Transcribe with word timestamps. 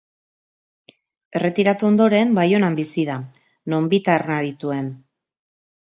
Erretiratu 1.39 1.89
ondoren, 1.91 2.33
Baionan 2.39 2.79
bizi 2.81 3.07
da, 3.13 3.21
non 3.75 3.93
bi 3.93 4.01
taberna 4.09 4.43
dituen. 4.51 4.93